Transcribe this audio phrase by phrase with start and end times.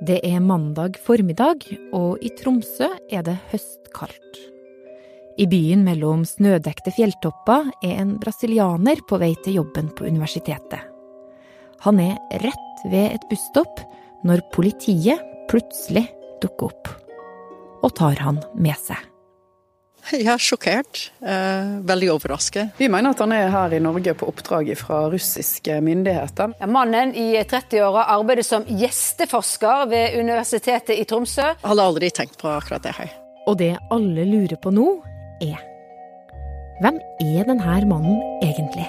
[0.00, 4.38] Det er mandag formiddag, og i Tromsø er det høstkaldt.
[5.36, 10.80] I byen mellom snødekte fjelltopper er en brasilianer på vei til jobben på universitetet.
[11.84, 13.84] Han er rett ved et busstopp
[14.24, 15.20] når politiet
[15.52, 16.06] plutselig
[16.40, 16.92] dukker opp
[17.84, 19.09] og tar han med seg.
[20.26, 21.12] Ja, sjokkert.
[21.22, 22.74] Eh, veldig overrasket.
[22.78, 26.54] Vi mener at han er her i Norge på oppdrag fra russiske myndigheter.
[26.66, 31.52] Mannen i 30-åra arbeider som gjesteforsker ved Universitetet i Tromsø.
[31.62, 33.12] Hadde aldri tenkt på akkurat det her.
[33.48, 34.88] Og det alle lurer på nå,
[35.40, 35.66] er
[36.80, 38.86] Hvem er denne mannen egentlig?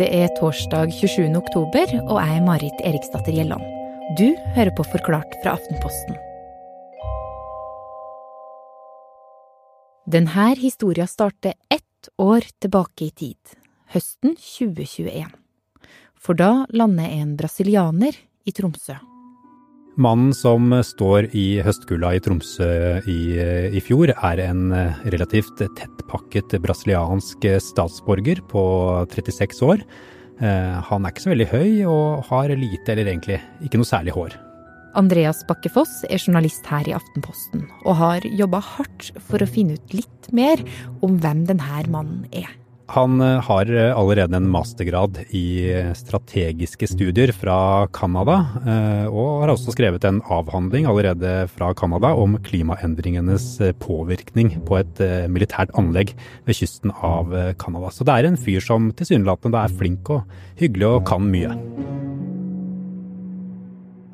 [0.00, 1.34] Det er torsdag 27.
[1.36, 3.64] oktober, og jeg er Marit Eriksdatter Gjelland.
[4.16, 6.16] Du hører på Forklart fra Aftenposten.
[10.12, 13.54] Denne historia starter ett år tilbake i tid,
[13.94, 15.30] høsten 2021.
[16.20, 18.98] For da lander en brasilianer i Tromsø.
[19.96, 22.68] Mannen som står i høstkulda i Tromsø
[23.08, 23.18] i,
[23.72, 24.76] i, fjor, er en
[25.16, 28.68] relativt tettpakket brasiliansk statsborger på
[29.16, 29.84] 36 år.
[30.44, 34.12] Eh, han er ikke så veldig høy og har lite eller egentlig ikke noe særlig
[34.18, 34.36] hår.
[34.98, 39.94] Andreas Bakkefoss er journalist her i Aftenposten, og har jobba hardt for å finne ut
[39.96, 40.62] litt mer
[41.02, 42.50] om hvem denne mannen er.
[42.92, 49.54] Han eh, har eh, allerede en mastergrad i strategiske studier fra Canada, eh, og har
[49.54, 53.48] også skrevet en avhandling allerede fra Canada om klimaendringenes
[53.82, 56.14] påvirkning på et militært anlegg
[56.46, 57.92] ved kysten av Canada.
[57.94, 62.01] Så det er en fyr som tilsynelatende er flink og hyggelig og kan mye.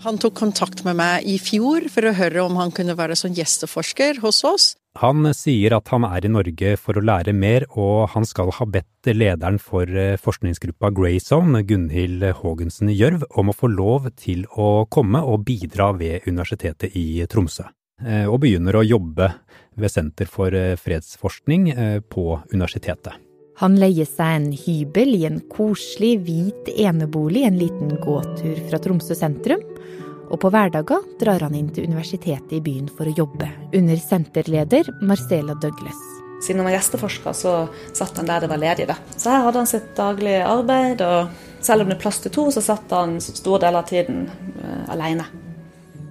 [0.05, 3.35] Han tok kontakt med meg i fjor for å høre om han kunne være sånn
[3.35, 4.67] gjesteforsker hos oss.
[4.99, 8.67] Han sier at han er i Norge for å lære mer, og han skal ha
[8.67, 14.89] bedt lederen for eh, forskningsgruppa Grayzone, Gunhild Haagensen Gjørv, om å få lov til å
[14.91, 17.67] komme og bidra ved Universitetet i Tromsø.
[18.03, 19.33] Eh, og begynner å jobbe
[19.79, 21.73] ved Senter for eh, fredsforskning
[22.11, 23.28] på universitetet.
[23.59, 29.17] Han leier seg en hybel i en koselig, hvit enebolig en liten gåtur fra Tromsø
[29.19, 29.65] sentrum.
[30.29, 34.93] Og på hverdager drar han inn til universitetet i byen for å jobbe, under senterleder
[35.03, 35.99] Marcela Douglas.
[36.45, 37.55] Siden han var gjesteforsker, så
[37.97, 38.87] satt han der det var ledig.
[39.17, 42.47] Så her hadde han sitt daglige arbeid, og selv om det er plass til to,
[42.55, 44.29] så satt han stor del av tiden
[44.61, 45.27] uh, alene.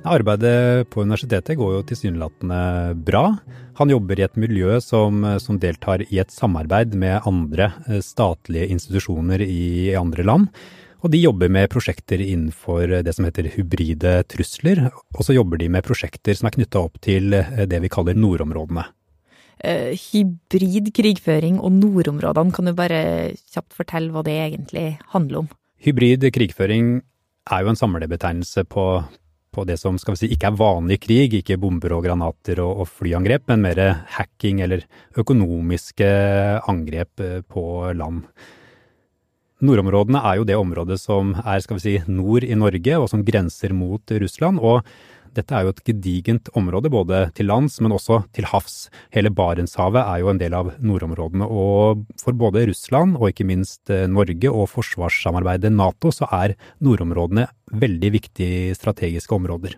[0.08, 2.60] Arbeidet på universitetet går jo tilsynelatende
[3.08, 3.30] bra.
[3.78, 8.72] Han jobber i et miljø som, som, deltar i et samarbeid med andre eh, statlige
[8.74, 10.50] institusjoner i andre land.
[11.06, 14.88] Og de jobber med prosjekter innenfor det som heter hybride trusler.
[15.14, 18.18] Og så jobber de med prosjekter som er knytta opp til eh, det vi kaller
[18.18, 18.88] nordområdene.
[19.58, 23.00] Uh, hybrid krigføring og nordområdene, kan du bare
[23.50, 24.84] kjapt fortelle hva det egentlig
[25.14, 25.48] handler om?
[25.82, 27.00] Hybrid krigføring
[27.50, 28.86] er jo en samlebetegnelse på,
[29.58, 32.84] på det som skal vi si, ikke er vanlig krig, ikke bomber og granater og,
[32.84, 33.82] og flyangrep, men mer
[34.18, 34.86] hacking eller
[35.18, 36.08] økonomiske
[36.70, 37.66] angrep eh, på
[37.98, 38.24] land.
[39.66, 43.26] Nordområdene er jo det området som er skal vi si, nord i Norge, og som
[43.26, 44.62] grenser mot Russland.
[44.62, 44.86] og
[45.38, 48.88] dette er jo et gedigent område, både til lands, men også til havs.
[49.16, 51.48] Hele Barentshavet er jo en del av nordområdene.
[51.48, 57.48] Og for både Russland og ikke minst eh, Norge og forsvarssamarbeidet Nato, så er nordområdene
[57.78, 59.78] veldig viktige strategiske områder.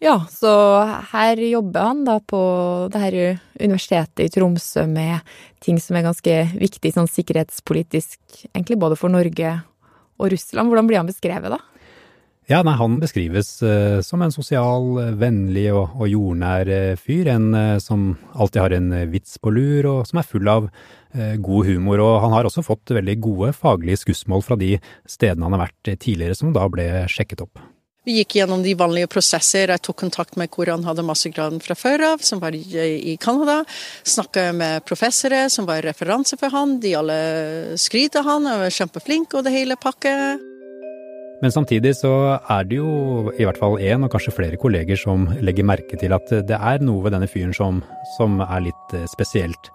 [0.00, 0.50] Ja, så
[1.12, 2.38] her jobber han da på
[2.92, 3.16] det her
[3.60, 5.20] universitetet i Tromsø med
[5.60, 8.16] ting som er ganske viktig sånn sikkerhetspolitisk,
[8.54, 9.58] egentlig både for Norge
[10.16, 10.72] og Russland.
[10.72, 11.60] Hvordan blir han beskrevet, da?
[12.50, 17.28] Ja, nei, han beskrives uh, som en sosial, uh, vennlig og, og jordnær uh, fyr.
[17.30, 20.66] En som alltid har en vits på lur, og som er full av
[21.10, 21.98] god humor.
[22.02, 24.76] Og han har også fått veldig gode faglige skussmål fra de
[25.10, 27.62] stedene han har vært tidligere, som da ble sjekket opp.
[28.06, 29.70] Vi gikk gjennom de vanlige prosesser.
[29.74, 33.60] Jeg tok kontakt med hvor han hadde massegraden fra før av, som var i Canada.
[34.06, 36.78] Snakka med professorer som var referanse for han.
[36.82, 37.18] De alle
[37.78, 40.49] skryter han han var kjempeflink og det hele pakket.
[41.40, 45.24] Men samtidig så er det jo i hvert fall én, og kanskje flere kolleger, som
[45.40, 47.80] legger merke til at det er noe ved denne fyren som,
[48.18, 49.72] som er litt eh, spesielt.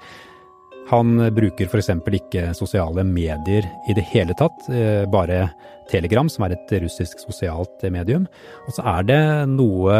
[0.92, 1.90] Han bruker f.eks.
[2.20, 5.48] ikke sosiale medier i det hele tatt, eh, bare
[5.90, 8.28] Telegram, som er et russisk sosialt medium.
[8.70, 9.98] Og så er det noe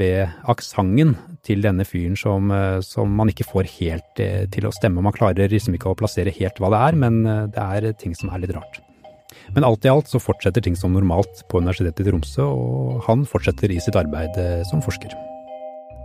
[0.00, 1.12] ved aksenten
[1.44, 4.24] til denne fyren som, eh, som, man ikke får helt
[4.56, 5.04] til å stemme.
[5.04, 7.20] Man klarer liksom ikke å plassere helt hva det er, men
[7.52, 8.80] det er ting som er litt rart.
[9.56, 13.26] Men alt i alt så fortsetter ting som normalt på Universitetet i Tromsø, og han
[13.28, 15.14] fortsetter i sitt arbeid eh, som forsker.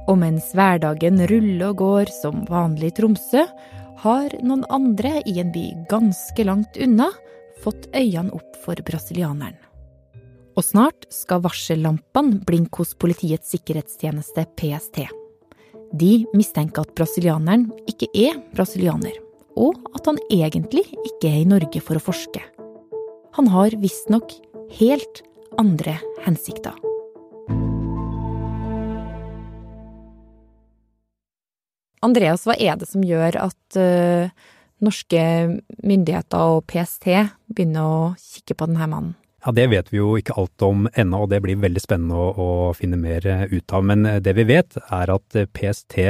[0.07, 3.43] Og mens hverdagen ruller og går som vanlig i Tromsø,
[4.03, 7.09] har noen andre i en by ganske langt unna
[7.63, 9.57] fått øynene opp for brasilianeren.
[10.57, 15.03] Og snart skal varsellampene blinke hos Politiets sikkerhetstjeneste, PST.
[15.93, 19.13] De mistenker at brasilianeren ikke er brasilianer,
[19.57, 22.41] og at han egentlig ikke er i Norge for å forske.
[23.37, 24.31] Han har visstnok
[24.79, 25.19] helt
[25.61, 26.73] andre hensikter.
[32.01, 34.33] Andreas, hva er det som gjør at uh,
[34.81, 35.21] norske
[35.85, 37.05] myndigheter og PST
[37.53, 39.13] begynner å kikke på denne mannen?
[39.45, 42.31] Ja, Det vet vi jo ikke alt om ennå, og det blir veldig spennende å,
[42.33, 43.21] å finne mer
[43.53, 43.85] ut av.
[43.85, 46.09] Men det vi vet, er at PST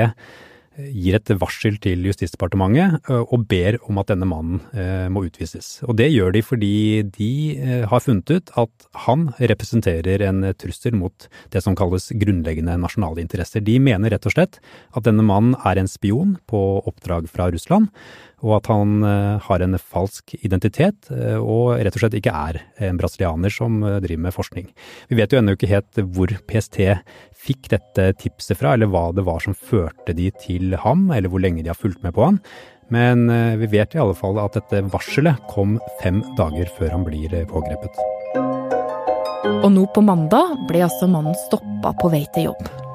[0.78, 4.62] gir et varsel til Justisdepartementet og ber om at denne mannen
[5.14, 5.80] må utvises.
[5.88, 6.74] Og det gjør de fordi
[7.18, 7.32] de
[7.90, 13.64] har funnet ut at han representerer en trussel mot det som kalles grunnleggende nasjonale interesser.
[13.66, 14.62] De mener rett og slett
[14.94, 17.90] at denne mannen er en spion på oppdrag fra Russland,
[18.46, 19.02] og at han
[19.42, 24.36] har en falsk identitet og rett og slett ikke er en brasilianer som driver med
[24.36, 24.68] forskning.
[25.10, 26.78] Vi vet jo ennå ikke helt hvor PST
[27.34, 31.42] fikk dette tipset fra, eller hva det var som førte de til ham, eller hvor
[31.42, 32.42] lenge de har fulgt med på han.
[32.94, 33.26] Men
[33.60, 38.04] vi vet i alle fall at dette varselet kom fem dager før han blir pågrepet.
[39.48, 42.87] Og nå på mandag ble altså mannen stoppa på vei til jobb.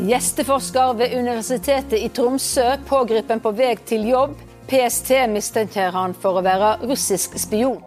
[0.00, 4.32] Gjesteforsker ved Universitetet i Tromsø pågrepet på vei til jobb.
[4.70, 7.82] PST mistenker han for å være russisk spion.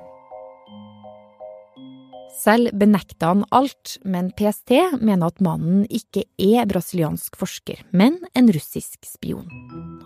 [2.44, 8.51] Selv benekter han alt, men PST mener at mannen ikke er brasiliansk forsker, men en
[8.54, 9.48] russisk spion.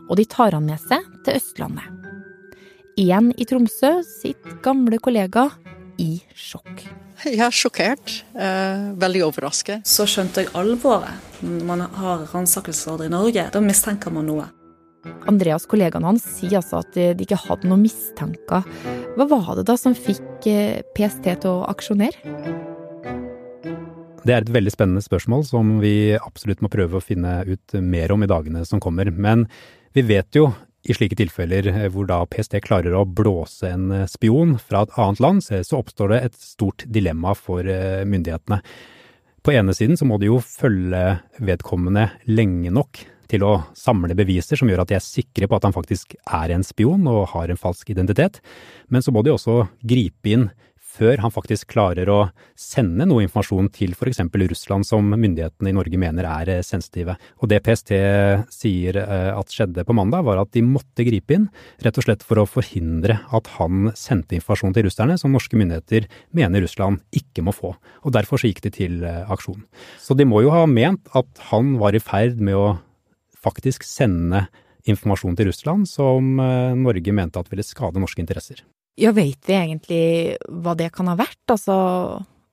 [0.08, 1.92] Og de tar han med seg til Østlandet.
[2.98, 5.50] Igjen i Tromsø sitt gamle kollega
[6.02, 6.84] i sjokk.
[7.26, 8.14] Jeg er sjokkert.
[8.38, 9.88] Eh, veldig overrasket.
[9.88, 11.18] Så skjønte jeg alvoret.
[11.42, 14.48] Når man har ransakelsesorder i Norge, da mistenker man noe.
[15.30, 18.66] Andreas, kollegaen hans, sier altså at de ikke hadde noen mistanker.
[19.16, 20.50] Hva var det da som fikk
[20.98, 22.66] PST til å aksjonere?
[24.28, 28.12] Det er et veldig spennende spørsmål som vi absolutt må prøve å finne ut mer
[28.12, 29.08] om i dagene som kommer.
[29.14, 29.46] Men
[29.96, 30.50] vi vet jo
[30.86, 35.44] i slike tilfeller hvor da PST klarer å blåse en spion fra et annet land,
[35.44, 37.66] så oppstår det et stort dilemma for
[38.08, 38.62] myndighetene.
[39.44, 43.02] På ene siden så må de jo følge vedkommende lenge nok
[43.32, 46.54] til å samle beviser som gjør at de er sikre på at han faktisk er
[46.56, 48.40] en spion og har en falsk identitet,
[48.88, 50.48] men så må de også gripe inn
[50.98, 52.18] før han faktisk klarer å
[52.58, 54.22] sende noe informasjon til f.eks.
[54.48, 57.18] Russland som myndighetene i Norge mener er sensitive.
[57.42, 57.94] Og det PST
[58.54, 61.48] sier at skjedde på mandag, var at de måtte gripe inn,
[61.86, 66.08] rett og slett for å forhindre at han sendte informasjon til russerne som norske myndigheter
[66.38, 67.76] mener Russland ikke må få.
[68.04, 69.64] Og derfor så gikk de til aksjon.
[70.02, 72.70] Så de må jo ha ment at han var i ferd med å
[73.38, 74.48] faktisk sende
[74.88, 78.64] informasjon til Russland som Norge mente at ville skade norske interesser.
[78.98, 80.06] Ja, veit vi egentlig
[80.50, 81.44] hva det kan ha vært?
[81.54, 81.76] Altså,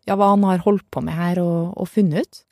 [0.05, 2.43] ja, hva han har holdt på med her og, og funnet ut?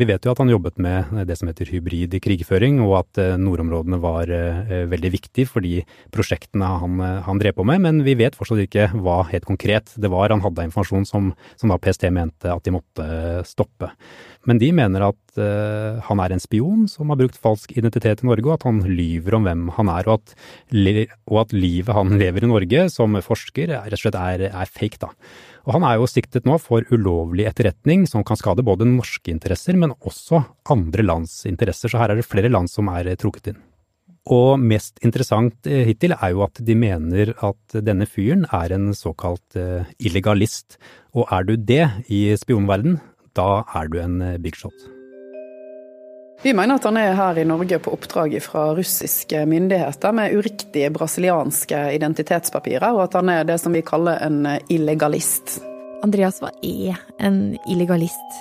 [0.00, 3.98] Vi vet jo at han jobbet med det som heter hybrid krigføring, og at nordområdene
[4.00, 4.30] var
[4.88, 5.82] veldig viktig for de
[6.14, 6.96] prosjektene han,
[7.26, 10.40] han, drev på med, men vi vet fortsatt ikke hva helt konkret det var han
[10.40, 11.28] hadde informasjon som,
[11.60, 13.04] som da PST mente at de måtte
[13.44, 13.92] stoppe.
[14.48, 18.28] Men de mener at uh, han er en spion som har brukt falsk identitet i
[18.28, 20.34] Norge, og at han lyver om hvem han er, og at,
[21.30, 24.98] og at livet han lever i Norge som forsker, rett og slett er, er fake,
[25.02, 25.12] da.
[25.62, 29.78] Og han er jo siktet nå for ulovlig etterretning som kan skade både norske interesser,
[29.78, 30.42] men også
[30.74, 33.60] andre lands interesser, så her er det flere land som er trukket inn.
[34.32, 39.58] Og mest interessant hittil er jo at de mener at denne fyren er en såkalt
[39.98, 40.78] illegalist.
[41.18, 43.00] Og er du det i spionverden,
[43.34, 44.78] da er du en big shot.
[46.42, 50.88] Vi mener at han er her i Norge på oppdrag fra russiske myndigheter med uriktige
[50.90, 55.60] brasilianske identitetspapirer, og at han er det som vi kaller en illegalist.
[56.02, 58.40] Andreas, hva er en illegalist?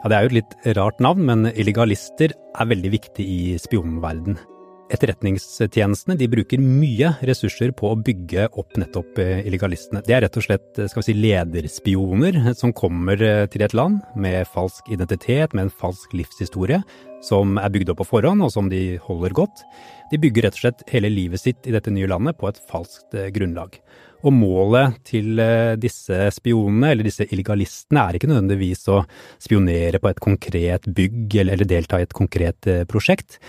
[0.00, 4.40] Ja, Det er jo et litt rart navn, men illegalister er veldig viktig i spionverden.
[4.86, 10.02] Etterretningstjenestene de bruker mye ressurser på å bygge opp nettopp illegalistene.
[10.06, 13.18] Det er rett og slett skal vi si, lederspioner som kommer
[13.50, 16.78] til et land med falsk identitet, med en falsk livshistorie,
[17.26, 19.66] som er bygd opp på forhånd og som de holder godt.
[20.12, 23.18] De bygger rett og slett hele livet sitt i dette nye landet på et falskt
[23.34, 23.80] grunnlag.
[24.22, 25.34] Og målet til
[25.82, 29.02] disse spionene, eller disse illegalistene, er ikke nødvendigvis å
[29.42, 33.40] spionere på et konkret bygg eller delta i et konkret prosjekt.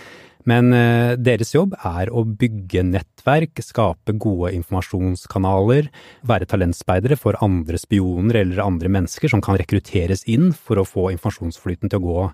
[0.48, 0.72] Men
[1.20, 5.90] deres jobb er å bygge nettverk, skape gode informasjonskanaler,
[6.24, 11.10] være talentspeidere for andre spioner eller andre mennesker som kan rekrutteres inn for å få
[11.18, 12.26] informasjonsflyten til å gå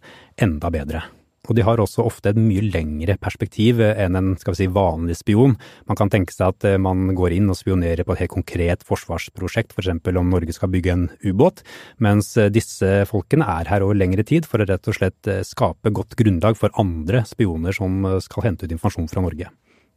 [0.47, 1.03] enda bedre.
[1.49, 5.19] Og de har også ofte et mye lengre perspektiv enn en skal vi si, vanlig
[5.19, 5.57] spion.
[5.91, 9.75] Man kan tenke seg at man går inn og spionerer på et helt konkret forsvarsprosjekt,
[9.77, 9.93] f.eks.
[10.05, 11.63] For om Norge skal bygge en ubåt,
[12.03, 16.17] mens disse folkene er her over lengre tid for å rett og slett skape godt
[16.21, 19.53] grunnlag for andre spioner som skal hente ut informasjon fra Norge.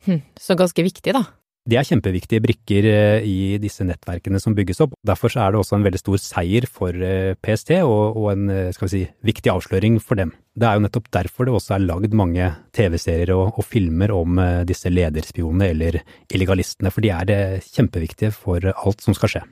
[0.07, 1.25] Hm, så ganske viktig, da.
[1.67, 4.93] De er kjempeviktige brikker eh, i disse nettverkene som bygges opp.
[5.03, 8.69] Derfor er det også en veldig stor seier for eh, PST, og, og en eh,
[8.71, 10.31] skal vi si, viktig avsløring for dem.
[10.55, 14.39] Det er jo nettopp derfor det også er lagd mange TV-serier og, og, filmer om
[14.65, 15.99] disse lederspionene eller
[16.33, 19.43] illegalistene, for de er kjempeviktige for alt som skal skje.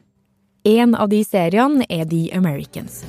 [0.72, 3.04] En av de seriene er The Americans.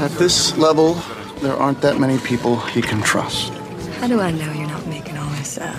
[0.00, 0.96] At this level,
[1.44, 3.52] there aren't that many people you can trust.
[4.00, 5.76] How do I know you're not making all this up?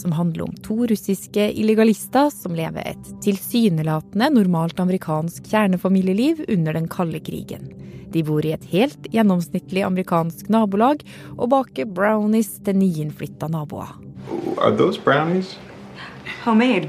[0.00, 6.86] Som handler om to russiske illegalister som lever et tilsynelatende normalt amerikansk kjernefamilieliv under den
[6.88, 7.66] kalde krigen.
[8.10, 11.04] De bor i et helt gjennomsnittlig amerikansk nabolag
[11.36, 13.92] og baker brownies til nyinnflytta naboer.
[14.56, 15.58] Are those brownies?
[16.44, 16.88] Homemade.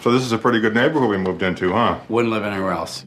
[0.00, 1.98] So this is a pretty good neighborhood we moved into, huh?
[2.08, 3.04] Wouldn't live anywhere else.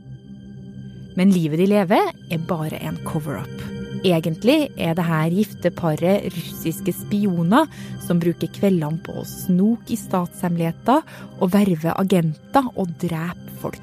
[1.15, 3.86] Men livet de lever, er bare en cover-up.
[4.07, 7.67] Egentlig er det her gifteparet russiske spioner
[8.05, 11.03] som bruker kveldene på å snoke i statshemmeligheter
[11.41, 13.81] og verve agenter og drepe folk.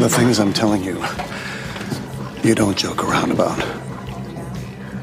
[0.00, 0.98] The things I'm telling you,
[2.42, 3.62] you don't joke around about.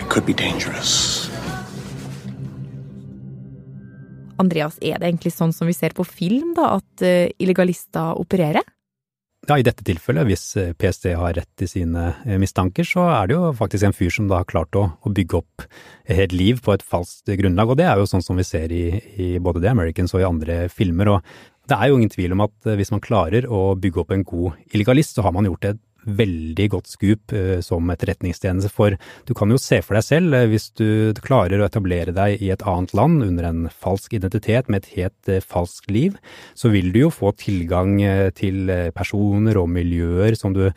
[0.02, 1.30] It could be dangerous.
[4.38, 8.66] Andreas, er det egentlig sånn som vi ser på film, da, at uh, illegalister opererer?
[9.44, 13.28] Ja, i dette tilfellet, hvis eh, PST har rett i sine eh, mistanker, så er
[13.28, 15.66] det jo faktisk en fyr som da har klart å, å bygge opp
[16.08, 18.86] et liv på et falskt grunnlag, og det er jo sånn som vi ser i,
[19.20, 21.12] i både The Americans og i andre filmer.
[21.18, 24.16] og det er jo ingen tvil om at eh, hvis man klarer å bygge opp
[24.16, 28.72] en god illegalist, så har man gjort et veldig godt skup uh, som etterretningstjeneste.
[28.74, 32.44] For du kan jo se for deg selv, uh, hvis du klarer å etablere deg
[32.44, 36.18] i et annet land under en falsk identitet med et helt uh, falskt liv,
[36.58, 37.96] så vil du jo få tilgang
[38.38, 40.68] til personer og miljøer som du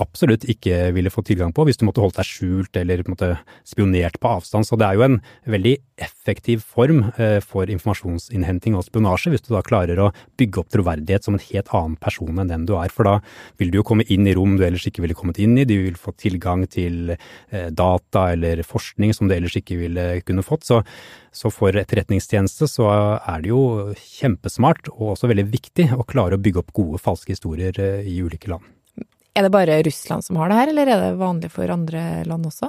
[0.00, 3.30] absolutt ikke ville fått tilgang på hvis du måtte holdt deg skjult eller måtte
[3.68, 4.66] spionert på avstand.
[4.68, 5.18] Så det er jo en
[5.50, 10.72] veldig effektiv form eh, for informasjonsinnhenting og spionasje, hvis du da klarer å bygge opp
[10.74, 12.92] troverdighet som en helt annen person enn den du er.
[12.92, 13.18] For da
[13.60, 15.76] vil du jo komme inn i rom du ellers ikke ville kommet inn i, du
[15.86, 20.66] vil få tilgang til eh, data eller forskning som du ellers ikke ville kunne fått.
[20.68, 20.82] Så,
[21.34, 26.42] så for etterretningstjeneste så er det jo kjempesmart og også veldig viktig å klare å
[26.42, 28.64] bygge opp gode falske historier eh, i ulike land.
[29.34, 32.46] Er det bare Russland som har det her, eller er det vanlig for andre land
[32.50, 32.68] også?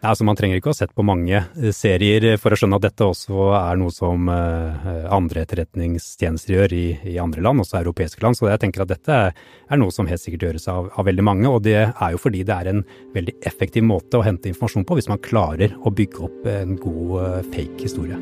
[0.00, 2.78] Nei, altså Man trenger ikke å ha sett på mange eh, serier for å skjønne
[2.80, 7.78] at dette også er noe som uh, andre etterretningstjenester gjør i, i, andre land, også
[7.82, 8.38] europeiske land.
[8.38, 11.52] Så jeg tenker at dette er noe som helt sikkert gjøres av, av, veldig mange.
[11.52, 12.82] Og det er jo fordi det er en
[13.14, 17.14] veldig effektiv måte å hente informasjon på, hvis man klarer å bygge opp en god
[17.20, 18.18] uh, fake historie.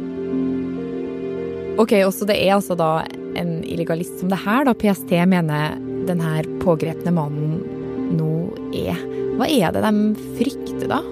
[1.79, 2.93] Ok, også det er altså da
[3.39, 5.79] en illegalist som det her, da PST mener
[6.11, 7.78] den her pågrepne mannen
[8.13, 8.33] nå
[8.77, 8.99] er.
[9.39, 11.03] Hva er det de frykter, da?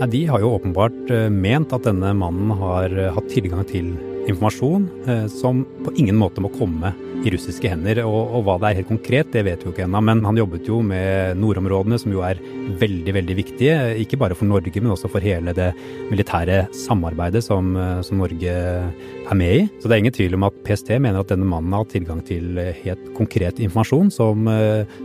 [0.00, 3.92] Ja, de har jo åpenbart eh, ment at denne mannen har eh, hatt tilgang til
[4.30, 8.02] informasjon eh, som på ingen måte må komme i russiske hender.
[8.06, 10.02] Og, og hva det er helt konkret, det vet vi jo ikke ennå.
[10.06, 12.40] Men han jobbet jo med nordområdene, som jo er
[12.80, 13.76] veldig, veldig viktige.
[14.02, 15.70] Ikke bare for Norge, men også for hele det
[16.10, 17.72] militære samarbeidet som,
[18.06, 19.64] som Norge er med i.
[19.80, 22.60] Så det er ingen tvil om at PST mener at denne mannen har tilgang til
[22.82, 24.48] helt konkret informasjon som,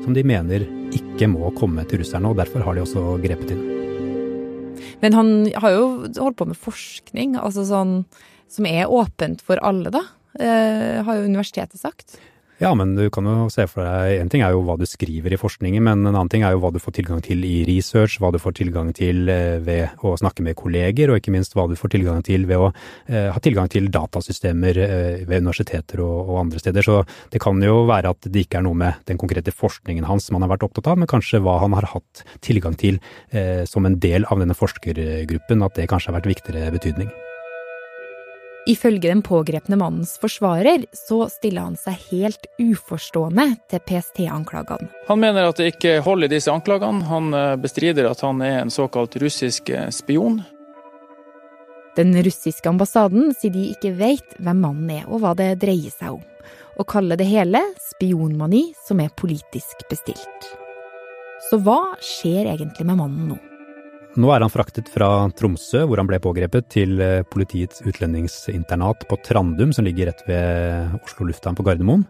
[0.03, 3.65] som de mener ikke må komme til russerne, og derfor har de også grepet inn.
[5.03, 5.31] Men han
[5.61, 7.97] har jo holdt på med forskning, altså sånn
[8.51, 12.17] som er åpent for alle, da, eh, har jo universitetet sagt.
[12.55, 15.33] Ja, men du kan jo se for deg En ting er jo hva du skriver
[15.35, 18.15] i forskningen, men en annen ting er jo hva du får tilgang til i research,
[18.23, 21.67] hva du får tilgang til eh, ved å snakke med kolleger, og ikke minst hva
[21.67, 26.15] du får tilgang til ved å eh, ha tilgang til datasystemer eh, ved universiteter og,
[26.29, 26.87] og, andre steder.
[26.87, 27.01] Så
[27.35, 30.39] det kan jo være at det ikke er noe med den konkrete forskningen hans som
[30.39, 33.03] han har vært opptatt av, men kanskje hva han har hatt tilgang til
[33.35, 37.11] eh, som en del av denne forskergruppen, at det kanskje har vært viktigere betydning.
[38.65, 44.89] Ifølge den pågrepne mannens forsvarer så stiller han seg helt uforstående til PST-anklagene.
[45.05, 47.05] Han mener at det ikke holder disse anklagene.
[47.05, 50.41] Han eh, bestrider at han er en såkalt russisk eh, spion.
[51.95, 56.17] Den russiske ambassaden sier de ikke vet hvem mannen er og hva det dreier seg
[56.17, 56.25] om,
[56.75, 57.61] og kaller det hele
[57.93, 60.53] spionmani som er politisk bestilt.
[61.51, 63.43] Så hva skjer egentlig med mannen nå?
[64.15, 69.19] Nå er han fraktet fra Tromsø, hvor han ble pågrepet, til eh, politiets utlendingsinternat på
[69.27, 72.05] Trandum, som ligger rett ved Oslo lufthavn på Gardermoen.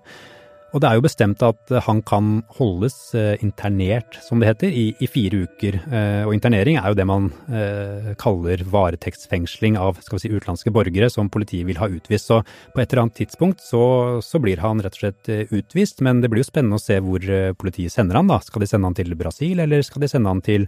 [0.76, 4.90] Og det er jo bestemt at han kan holdes eh, internert, som det heter, i,
[5.00, 5.78] i fire uker.
[5.88, 10.74] Eh, og internering er jo det man eh, kaller varetektsfengsling av skal vi si, utenlandske
[10.76, 12.28] borgere som politiet vil ha utvist.
[12.28, 12.42] Så
[12.76, 13.86] på et eller annet tidspunkt så,
[14.26, 17.24] så, blir han rett og slett utvist, men det blir jo spennende å se hvor
[17.56, 18.42] politiet sender han da.
[18.44, 20.68] Skal de sende han til Brasil, eller skal de sende han til,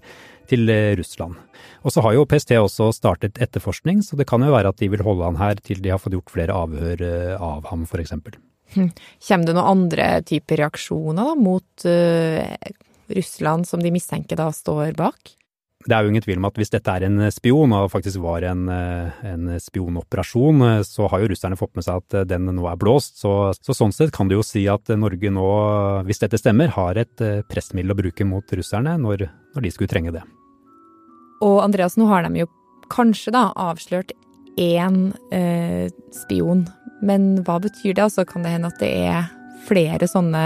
[0.49, 1.37] til Russland?
[1.83, 4.91] Og så har jo PST også startet etterforskning, så det kan jo være at de
[4.91, 7.03] vil holde han her til de har fått gjort flere avhør
[7.37, 8.15] av ham, f.eks.
[8.75, 8.91] Hm.
[9.23, 12.75] Kommer det noen andre typer reaksjoner da, mot uh,
[13.15, 15.33] Russland som de mistenker da står bak?
[15.87, 18.43] Det er jo ingen tvil om at hvis dette er en spion, og faktisk var
[18.49, 22.65] en, eh, en spionoperasjon, eh, så har jo russerne fått med seg at den nå
[22.67, 23.21] er blåst.
[23.21, 25.47] Så, så, sånn sett kan du jo si at Norge nå,
[26.09, 30.17] hvis dette stemmer, har et pressmiddel å bruke mot russerne når, når de skulle trenge
[30.17, 30.25] det.
[31.43, 32.49] Og Andreas, nå har de jo
[32.93, 34.13] kanskje da avslørt
[34.57, 36.65] én eh, spion
[37.05, 38.03] men hva betyr det?
[38.07, 39.29] Altså, kan det hende at det er
[39.67, 40.43] flere sånne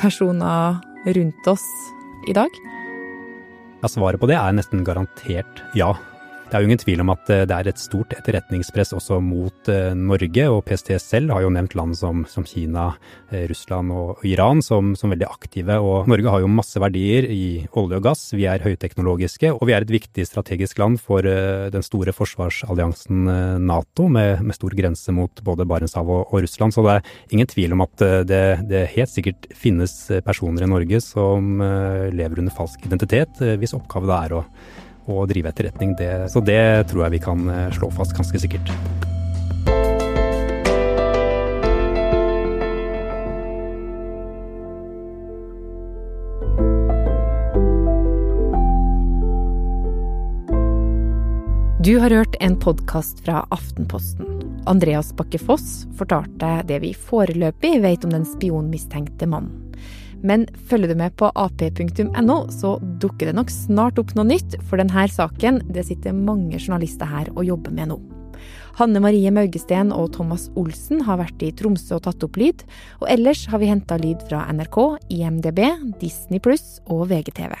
[0.00, 1.64] personer rundt oss
[2.30, 2.50] i dag?
[3.82, 5.92] Ja, svaret på det er nesten garantert ja.
[6.46, 9.70] Det er jo ingen tvil om at eh, det er et stort etterretningspress også mot
[9.72, 12.92] eh, Norge, og PST selv har jo nevnt land som, som Kina,
[13.32, 15.80] eh, Russland og Iran som, som, veldig aktive.
[15.82, 19.74] Og Norge har jo masse verdier i olje og gass, vi er høyteknologiske, og vi
[19.74, 23.26] er et viktig strategisk land for den store forsvarsalliansen
[23.66, 26.76] Nato, med, med stor grense mot både Barentshavet og, og, Russland.
[26.76, 31.02] Så det er ingen tvil om at det, det helt sikkert finnes personer i Norge
[31.02, 34.44] som lever under falsk identitet, hvis oppgave det er å
[35.06, 35.94] å drive etterretning.
[35.98, 38.72] Det, så det tror jeg vi kan eh, slå fast ganske sikkert.
[51.86, 54.26] Du har hørt en podkast fra Aftenposten.
[54.66, 59.54] Andreas Bakke Foss fortalte det vi foreløpig vet om den spionmistenkte mannen.
[60.26, 64.82] Men følger du med på ap.no, så dukker det nok snart opp noe nytt, for
[64.82, 68.00] denne saken det sitter mange journalister her og jobber med nå.
[68.76, 72.66] Hanne Marie Maugesten og Thomas Olsen har vært i Tromsø og tatt opp lyd,
[73.00, 74.80] og ellers har vi henta lyd fra NRK,
[75.16, 75.62] IMDb,
[76.02, 77.54] Disney pluss og VGTV.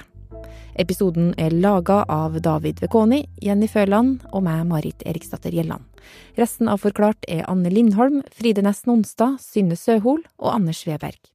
[0.76, 5.86] Episoden er laga av David Vekoni, Jenny Føland og meg, Marit Eriksdatter Gjelland.
[6.36, 11.32] Resten av Forklart er Anne Lindholm, Fride Nesten Nonstad, Synne Søhol og Anders Weberg.